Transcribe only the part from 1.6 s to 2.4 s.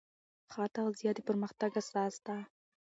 اساس ده.